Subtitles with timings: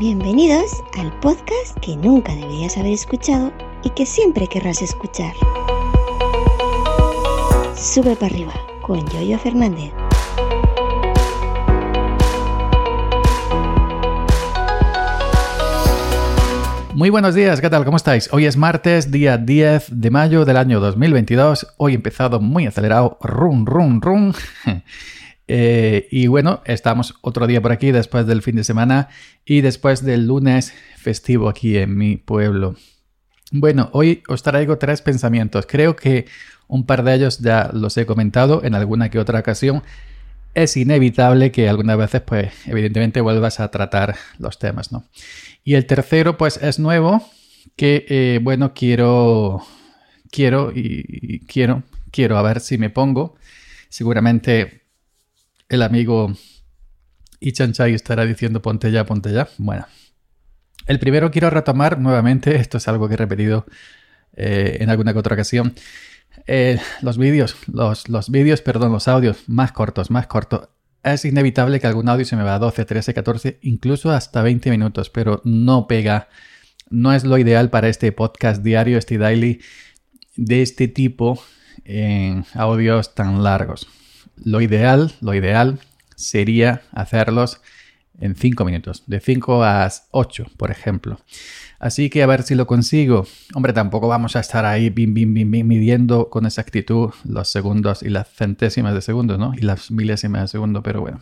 [0.00, 3.52] Bienvenidos al podcast que nunca deberías haber escuchado
[3.84, 5.34] y que siempre querrás escuchar.
[7.76, 9.92] Sube para arriba con Yoyo Fernández.
[16.94, 17.84] Muy buenos días, ¿qué tal?
[17.84, 18.32] ¿Cómo estáis?
[18.32, 21.74] Hoy es martes, día 10 de mayo del año 2022.
[21.76, 24.32] Hoy empezado muy acelerado, rum, rum, rum.
[25.52, 29.08] Eh, y bueno, estamos otro día por aquí después del fin de semana
[29.44, 32.76] y después del lunes festivo aquí en mi pueblo.
[33.50, 35.66] Bueno, hoy os traigo tres pensamientos.
[35.66, 36.26] Creo que
[36.68, 39.82] un par de ellos ya los he comentado en alguna que otra ocasión.
[40.54, 45.02] Es inevitable que algunas veces, pues, evidentemente vuelvas a tratar los temas, ¿no?
[45.64, 47.28] Y el tercero, pues, es nuevo,
[47.74, 49.66] que, eh, bueno, quiero,
[50.30, 53.34] quiero y quiero, quiero a ver si me pongo.
[53.88, 54.79] Seguramente
[55.70, 56.34] el amigo
[57.40, 59.48] Chai estará diciendo ponte ya, ponte ya.
[59.56, 59.86] Bueno,
[60.86, 63.64] el primero quiero retomar nuevamente, esto es algo que he repetido
[64.36, 65.74] eh, en alguna que otra ocasión.
[66.46, 70.68] Eh, los vídeos, los, los vídeos, perdón, los audios más cortos, más cortos.
[71.02, 74.70] Es inevitable que algún audio se me va a 12, 13, 14, incluso hasta 20
[74.70, 76.28] minutos, pero no pega.
[76.90, 79.60] No es lo ideal para este podcast diario, este daily
[80.36, 81.40] de este tipo
[81.84, 83.86] en audios tan largos.
[84.44, 85.80] Lo ideal, lo ideal
[86.16, 87.60] sería hacerlos
[88.20, 91.18] en 5 minutos, de 5 a 8, por ejemplo.
[91.78, 93.26] Así que a ver si lo consigo.
[93.54, 99.00] Hombre, tampoco vamos a estar ahí midiendo con exactitud los segundos y las centésimas de
[99.00, 99.54] segundo, ¿no?
[99.56, 101.20] Y las milésimas de segundo, pero bueno.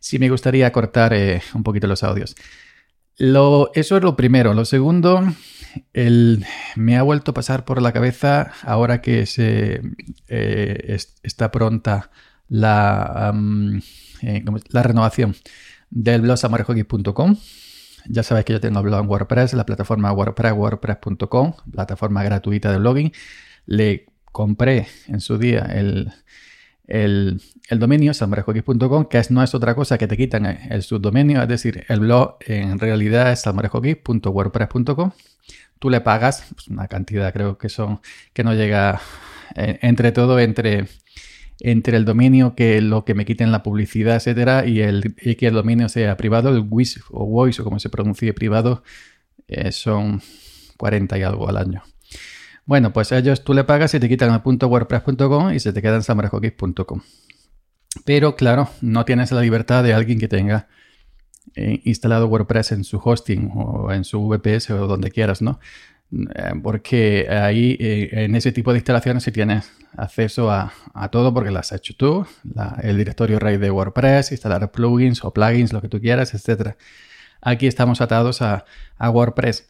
[0.00, 2.34] Sí me gustaría cortar eh, un poquito los audios.
[3.16, 4.52] Lo, eso es lo primero.
[4.54, 5.22] Lo segundo,
[5.92, 9.82] el, me ha vuelto a pasar por la cabeza ahora que se,
[10.28, 12.10] eh, está pronta
[12.48, 13.32] la,
[14.22, 15.34] eh, la renovación
[15.90, 17.36] del blog samuelhockey.com.
[18.08, 22.78] Ya sabéis que yo tengo blog en WordPress, la plataforma WordPress, wordpress.com, plataforma gratuita de
[22.78, 23.12] blogging.
[23.66, 26.12] Le compré en su día el,
[26.86, 31.48] el, el dominio salmorejockey.com, que no es otra cosa que te quitan el subdominio, es
[31.48, 35.10] decir, el blog en realidad es salmorejockey.wordpress.com.
[35.78, 38.00] Tú le pagas pues, una cantidad, creo que son,
[38.32, 39.00] que no llega
[39.56, 40.86] eh, entre todo, entre
[41.60, 45.54] entre el dominio que lo que me quiten la publicidad, etcétera, y, el, que el
[45.54, 48.82] dominio sea privado, el WIS o Voice o como se pronuncie privado,
[49.48, 50.22] eh, son
[50.76, 51.82] 40 y algo al año.
[52.64, 55.72] Bueno, pues a ellos tú le pagas y te quitan el punto wordpress.com y se
[55.72, 57.00] te queda en samarahockey.com.
[58.04, 60.68] Pero claro, no tienes la libertad de alguien que tenga
[61.54, 65.60] eh, instalado WordPress en su hosting o en su VPS o donde quieras, ¿no?
[66.12, 70.72] Eh, porque ahí en ese tipo de instalaciones si tienes acceso a,
[71.10, 72.26] todo porque las has hecho tú,
[72.82, 76.76] el directorio raíz de WordPress, instalar plugins o plugins, lo que tú quieras, etc.
[77.40, 78.64] Aquí estamos atados a,
[79.00, 79.68] WordPress.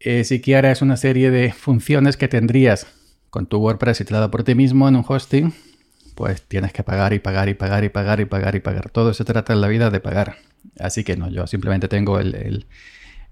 [0.00, 2.86] Eh, si quieres una serie de funciones que tendrías
[3.28, 5.52] con tu WordPress instalado por ti mismo en un hosting,
[6.14, 8.90] pues tienes que pagar y pagar y pagar y pagar y pagar y pagar.
[8.90, 10.36] Todo se trata en la vida de pagar.
[10.78, 12.66] Así que no, yo simplemente tengo el,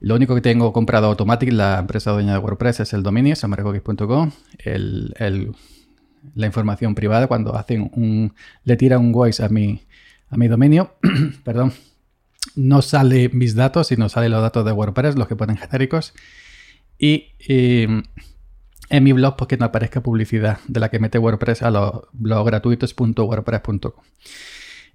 [0.00, 4.30] lo único que tengo comprado Automatic, la empresa dueña de WordPress, es el dominio, samarcookies.com,
[4.58, 5.52] el,
[6.34, 9.82] la información privada cuando hacen un, le tiran un voice a mi,
[10.28, 10.94] a mi dominio,
[11.44, 11.72] perdón,
[12.54, 16.14] no sale mis datos, sino sale los datos de WordPress, los que ponen genéricos.
[16.98, 17.34] Y
[18.90, 22.02] en mi blog, porque pues, no aparezca publicidad de la que mete WordPress a los
[22.12, 24.04] blogs gratuitos.wordpress.com.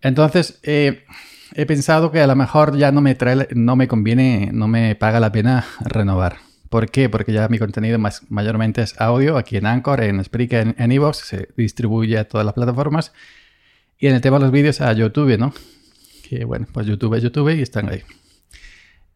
[0.02, 1.06] Entonces, eh,
[1.56, 4.96] he pensado que a lo mejor ya no me trae, no me conviene, no me
[4.96, 6.38] paga la pena renovar.
[6.70, 7.08] ¿Por qué?
[7.08, 8.00] Porque ya mi contenido
[8.30, 12.56] mayormente es audio, aquí en Anchor, en Spreaker, en Evox, se distribuye a todas las
[12.56, 13.14] plataformas.
[14.00, 15.54] Y en el tema de los vídeos a YouTube, ¿no?
[16.28, 18.02] Que bueno, pues YouTube es YouTube y están ahí.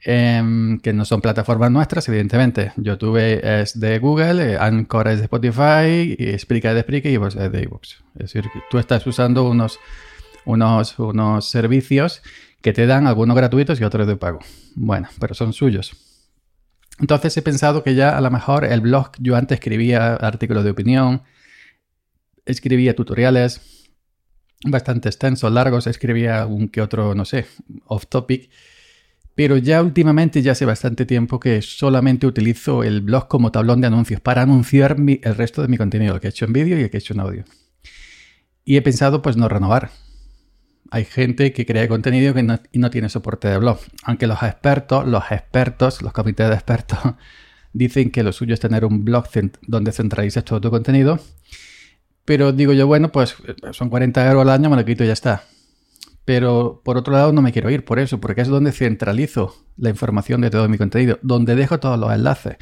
[0.09, 2.71] Em, que no son plataformas nuestras, evidentemente.
[2.77, 7.15] YouTube es de Google, eh, Anchor es de Spotify, y Spreaker es de Spreaker y
[7.15, 8.03] Evox es de Evox.
[8.13, 9.79] Es decir, tú estás usando unos,
[10.47, 12.21] unos, unos servicios
[12.61, 14.39] que te dan algunos gratuitos y otros de pago.
[14.75, 15.95] Bueno, pero son suyos.
[16.99, 20.71] Entonces he pensado que ya a lo mejor el blog, yo antes escribía artículos de
[20.71, 21.23] opinión,
[22.45, 23.61] escribía tutoriales
[24.65, 27.45] bastante extensos, largos, escribía algún que otro, no sé,
[27.85, 28.50] off topic.
[29.35, 33.88] Pero ya últimamente, ya hace bastante tiempo que solamente utilizo el blog como tablón de
[33.88, 36.83] anuncios para anunciar el resto de mi contenido, el que he hecho en vídeo y
[36.83, 37.43] el que he hecho en audio.
[38.65, 39.91] Y he pensado pues no renovar
[40.92, 43.80] hay gente que crea contenido que no, y no tiene soporte de blog.
[44.04, 47.00] Aunque los expertos, los expertos, los comités de expertos,
[47.74, 49.25] dicen que lo suyo es tener un blog
[49.63, 51.19] donde centralices todo tu contenido.
[52.25, 53.36] Pero digo yo, bueno, pues
[53.72, 55.44] son 40 euros al año, me lo quito y ya está.
[56.25, 59.89] Pero por otro lado no me quiero ir por eso, porque es donde centralizo la
[59.89, 62.57] información de todo mi contenido, donde dejo todos los enlaces.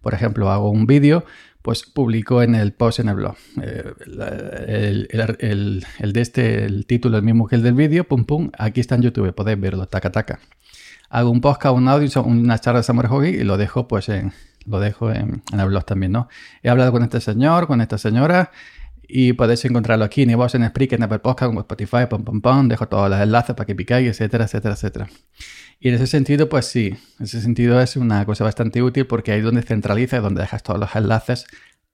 [0.00, 1.24] Por ejemplo, hago un vídeo,
[1.68, 3.36] pues publico en el post en el blog.
[3.60, 3.92] Eh,
[5.38, 5.84] el,
[6.14, 9.02] de este, el título el mismo que el del vídeo, pum pum, aquí está en
[9.02, 10.38] YouTube, podéis verlo, taca taca.
[11.10, 14.32] Hago un podcast, un audio, una charla de Samurai Hogi y lo dejo pues en,
[14.64, 16.30] lo dejo en, en, el blog también, ¿no?
[16.62, 18.50] He hablado con este señor, con esta señora
[19.08, 22.42] y podéis encontrarlo aquí en vos en Spreaker, en Apple Podcast, en Spotify, pum pum
[22.42, 25.08] pum, dejo todos los enlaces para que picáis, etcétera, etcétera, etcétera.
[25.80, 26.88] Y en ese sentido, pues sí,
[27.18, 30.62] en ese sentido es una cosa bastante útil porque ahí es donde centralizas, donde dejas
[30.62, 31.46] todos los enlaces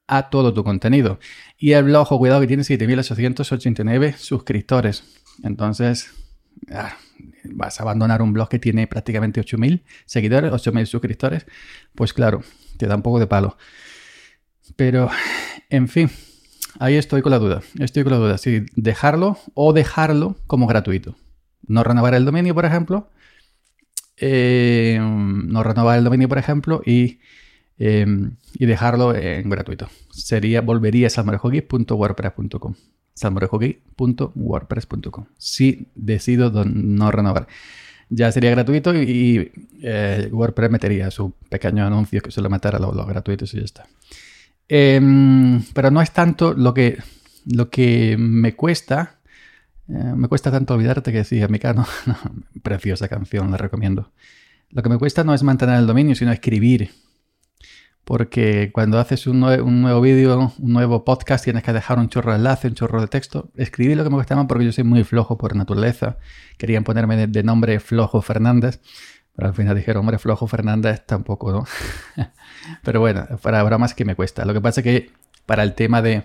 [0.09, 1.21] a todo tu contenido.
[1.57, 5.05] Y el blog, cuidado, que tiene 7.889 suscriptores.
[5.45, 6.11] Entonces,
[6.73, 6.97] ah,
[7.45, 11.47] vas a abandonar un blog que tiene prácticamente 8.000 seguidores, 8.000 suscriptores.
[11.95, 12.43] Pues claro,
[12.77, 13.57] te da un poco de palo.
[14.77, 15.11] Pero,
[15.69, 16.11] en fin,
[16.79, 17.63] ahí estoy con la duda.
[17.79, 21.17] Estoy con la duda si dejarlo o dejarlo como gratuito.
[21.67, 23.09] No renovar el dominio, por ejemplo,
[24.17, 27.21] eh, no renovar el dominio, por ejemplo, y,
[27.79, 28.07] eh,
[28.55, 29.89] y dejarlo en gratuito.
[30.11, 32.75] Sería, volvería a salmorejogi.wordpress.com
[33.15, 37.47] salmorejogi.wordpress.com si decido no renovar.
[38.11, 39.51] Ya sería gratuito y,
[39.83, 43.87] eh, WordPress metería su pequeño anuncio que suele meter a los, gratuitos y ya está.
[44.69, 46.99] Em, pero no es tanto lo que,
[47.47, 49.21] lo que me cuesta
[49.89, 51.87] eh, me cuesta tanto olvidarte que decía Mecano.
[52.63, 54.13] preciosa canción, la recomiendo.
[54.71, 56.91] Lo que me cuesta no es mantener el dominio, sino escribir.
[58.05, 62.39] Porque cuando haces un, nuevo vídeo, un nuevo podcast, tienes que dejar un chorro de
[62.39, 63.51] enlace, un chorro de texto.
[63.57, 66.19] Escribir lo que me más porque yo soy muy flojo por naturaleza.
[66.59, 68.81] Querían ponerme de, nombre Flojo Fernández.
[69.37, 71.67] Pero al final dijeron, hombre, Flojo Fernández tampoco, ¿no?
[72.85, 74.45] pero bueno, para más que me cuesta.
[74.45, 75.11] Lo que pasa es que
[75.45, 76.25] para el tema de,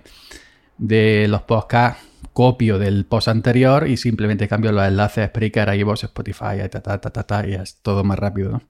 [0.77, 6.69] de los podcasts copio del post anterior y simplemente cambio los enlaces a Spreaker, Spotify,
[6.69, 8.61] ta, ta, ta, ta, y es todo más rápido, ¿no?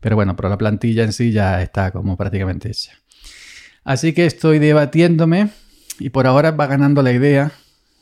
[0.00, 2.92] Pero bueno, pero la plantilla en sí ya está como prácticamente hecha.
[3.84, 5.50] Así que estoy debatiéndome
[5.98, 7.52] y por ahora va ganando la idea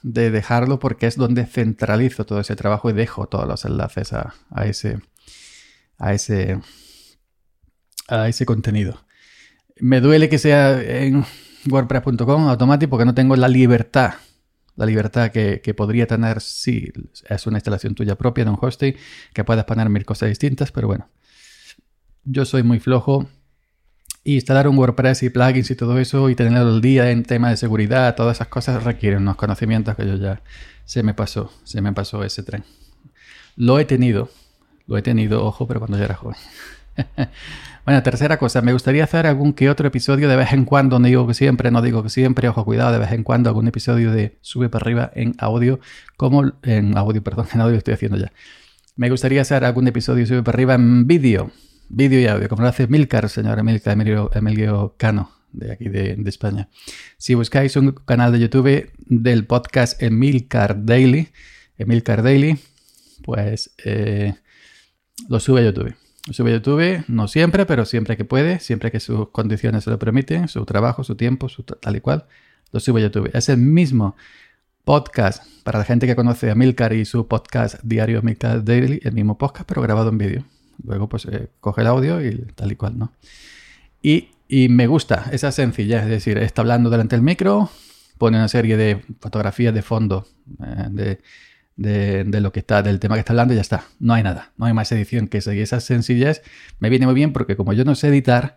[0.02, 4.34] de dejarlo porque es donde centralizo todo ese trabajo y dejo todos los enlaces a,
[4.50, 5.00] a ese
[5.98, 6.60] a ese
[8.08, 9.04] a ese contenido.
[9.80, 11.24] Me duele que sea en
[11.70, 14.14] wordpress.com automático porque no tengo la libertad
[14.78, 16.92] la libertad que, podría tener si
[17.28, 18.94] es una instalación tuya propia de un hosting,
[19.34, 21.08] que puedas poner mil cosas distintas, pero bueno,
[22.24, 23.28] yo soy muy flojo.
[24.22, 27.56] instalar un WordPress y plugins y todo eso y tenerlo al día en tema de
[27.56, 30.42] seguridad, todas esas cosas requieren unos conocimientos que yo ya
[30.84, 32.64] se me pasó, se me pasó ese tren.
[33.56, 34.30] Lo he tenido,
[34.88, 36.36] lo he tenido, ojo, pero cuando yo era joven.
[37.88, 41.06] Bueno, tercera cosa, me gustaría hacer algún que otro episodio de vez en cuando, no
[41.06, 44.12] digo que siempre, no digo que siempre, ojo, cuidado, de vez en cuando algún episodio
[44.12, 45.80] de sube para arriba en audio,
[46.18, 48.30] como en audio, perdón, en audio estoy haciendo ya.
[48.96, 51.50] Me gustaría hacer algún episodio sube para arriba en vídeo,
[51.88, 53.94] vídeo y audio, como lo hace Milcar, señor Milcar,
[54.34, 56.68] Emilio, Cano, de aquí de, España.
[57.16, 61.28] Si buscáis un canal de YouTube del podcast Emilcar Daily,
[61.78, 62.58] Emilcar Daily,
[63.22, 64.34] pues eh,
[65.28, 65.94] lo sube a YouTube.
[66.26, 69.90] Lo sube a YouTube, no siempre, pero siempre que puede, siempre que sus condiciones se
[69.90, 72.26] lo permiten, su trabajo, su tiempo, su tal y cual,
[72.70, 73.30] lo sube a YouTube.
[73.32, 74.14] Es el mismo
[74.84, 79.12] podcast para la gente que conoce a Milcar y su podcast diario Milcar Daily, el
[79.12, 80.44] mismo podcast, pero grabado en vídeo.
[80.82, 83.12] Luego, pues eh, coge el audio y tal y cual, ¿no?
[84.02, 84.28] Y,
[84.70, 87.68] me gusta esa sencillez, es decir, está hablando delante del micro,
[88.16, 90.26] pone una serie de fotografías de fondo
[90.64, 91.20] eh, de
[91.78, 93.84] de, lo que está, del tema que está hablando ya está.
[94.00, 95.54] No hay nada, no hay más edición que esa.
[95.54, 96.42] Y esa sencillez
[96.80, 98.56] me viene muy bien porque como yo no sé editar,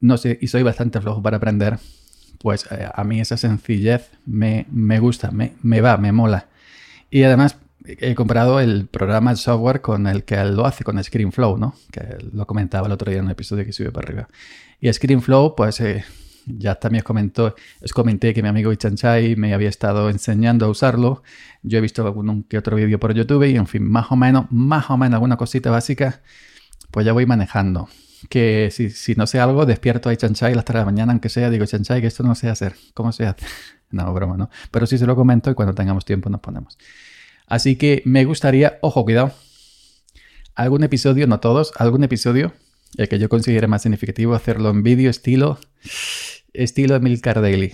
[0.00, 1.78] no sé, y soy bastante flojo para aprender,
[2.40, 6.48] pues eh, a mí esa sencillez me, me gusta, me, me, va, me mola.
[7.10, 11.56] Y además he comprado el programa, el software con el que lo hace, con ScreenFlow,
[11.56, 11.74] ¿no?
[11.92, 14.28] Que lo comentaba el otro día en un episodio que sube para arriba.
[14.80, 16.04] Y ScreenFlow, pues eh,
[16.46, 20.68] ya también os, comentó, os comenté que mi amigo Ichanchai me había estado enseñando a
[20.68, 21.22] usarlo.
[21.62, 24.46] Yo he visto algún que otro vídeo por YouTube y en fin, más o menos,
[24.50, 26.22] más o menos alguna cosita básica,
[26.90, 27.88] pues ya voy manejando.
[28.28, 31.12] Que si, si no sé algo, despierto a Ichanchai a las 3 de la mañana,
[31.12, 32.74] aunque sea, digo, Ichanchai, que esto no sé hacer.
[32.94, 33.46] ¿Cómo se hace?
[33.92, 34.50] No, broma, no.
[34.70, 36.78] Pero sí se lo comento y cuando tengamos tiempo nos ponemos.
[37.48, 39.32] Así que me gustaría, ojo, cuidado,
[40.54, 42.52] algún episodio, no todos, algún episodio,
[42.96, 45.58] el que yo considere más significativo, hacerlo en vídeo estilo
[46.52, 47.72] estilo Emilcar Daily.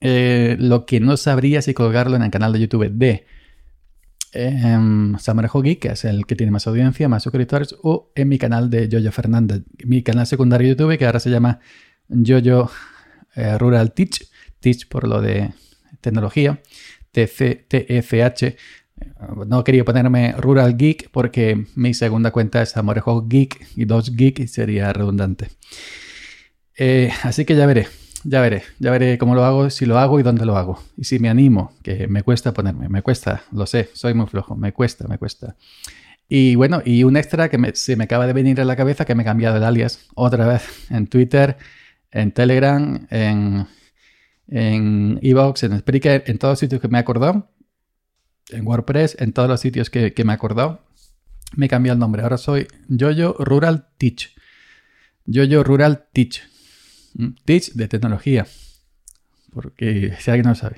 [0.00, 3.26] Eh, lo que no sabría si colgarlo en el canal de YouTube de
[4.32, 4.78] eh,
[5.18, 8.88] Samurai que es el que tiene más audiencia, más suscriptores, o en mi canal de
[8.90, 11.60] Jojo Fernández, mi canal secundario de YouTube, que ahora se llama
[12.08, 12.70] Jojo
[13.36, 14.28] eh, Rural Teach,
[14.60, 15.52] Teach por lo de
[16.00, 16.60] tecnología,
[17.12, 18.56] TFH,
[19.46, 24.46] no quería ponerme Rural Geek porque mi segunda cuenta es Amorejo Geek y dos Geek
[24.46, 25.48] sería redundante.
[26.76, 27.86] Eh, así que ya veré,
[28.24, 30.82] ya veré, ya veré cómo lo hago, si lo hago y dónde lo hago.
[30.96, 34.56] Y si me animo, que me cuesta ponerme, me cuesta, lo sé, soy muy flojo,
[34.56, 35.56] me cuesta, me cuesta.
[36.28, 39.14] Y bueno, y un extra que se me acaba de venir a la cabeza que
[39.14, 41.56] me he cambiado el alias otra vez en Twitter,
[42.10, 43.66] en Telegram, en
[44.48, 47.50] en Evox, en Spreaker, en todos los sitios que me he acordado,
[48.54, 50.82] en WordPress, en todos los sitios que, me he acordado,
[51.56, 52.22] me he cambiado el nombre.
[52.22, 54.34] Ahora soy Yoyo Rural Teach.
[55.26, 56.42] Yoyo Rural Teach.
[57.14, 58.46] Mm, Teach de tecnología.
[59.52, 60.76] Porque si alguien no sabe.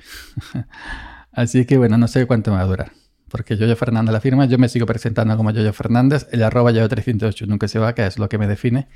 [1.31, 2.91] Así que bueno, no sé cuánto me va a durar.
[3.29, 6.87] Porque Yoyo Fernández la firma, yo me sigo presentando como Yoyo Fernández, el arroba Yoyo
[6.87, 8.87] 308 nunca se va, que es lo que me define.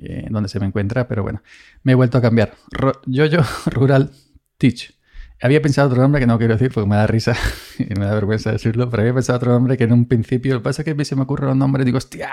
[0.00, 1.42] Eh, donde se me encuentra, pero bueno,
[1.82, 2.54] me he vuelto a cambiar.
[3.06, 4.10] Yoyo Rural
[4.56, 4.97] Teach.
[5.40, 7.34] Había pensado otro nombre que no quiero decir porque me da risa
[7.78, 10.60] y me da vergüenza decirlo, pero había pensado otro nombre que en un principio, lo
[10.60, 12.30] que pasa es que se me ocurre un nombre y digo, hostia,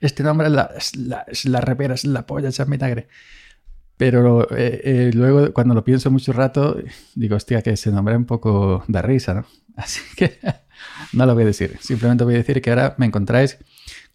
[0.00, 3.08] este nombre es la, es la, es la repera, es la polla, es vinagre.
[3.96, 6.76] Pero eh, eh, luego, cuando lo pienso mucho rato,
[7.14, 9.46] digo, hostia, que ese nombre un poco de risa, ¿no?
[9.76, 10.38] Así que
[11.12, 11.78] no lo voy a decir.
[11.80, 13.58] Simplemente voy a decir que ahora me encontráis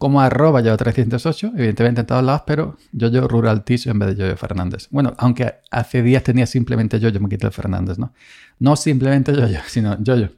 [0.02, 4.10] como arroba yo 308, evidentemente en todos lados, pero yo yo Rural Teach en vez
[4.10, 4.88] de Yoyo Fernández.
[4.90, 8.12] Bueno, aunque hace días tenía simplemente Yoyo, me quité el Fernández, ¿no?
[8.58, 10.32] No simplemente Yoyo, sino Yoyo.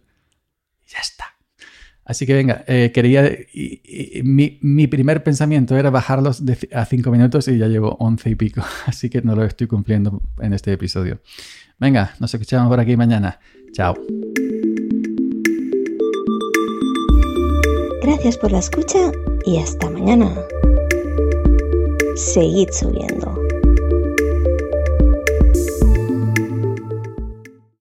[0.85, 1.27] Y ya está.
[2.03, 3.23] Así que venga, eh, quería.
[4.25, 6.43] mi, primer pensamiento era bajarlos
[6.73, 8.61] a 5 minutos y ya llevo 11 y pico.
[8.85, 11.21] Así que no lo estoy cumpliendo en este episodio.
[11.79, 13.39] Venga, nos escuchamos por aquí mañana.
[13.71, 13.95] Chao.
[18.01, 19.09] Gracias por la escucha
[19.45, 20.33] y hasta mañana.
[22.15, 23.42] Seguid subiendo.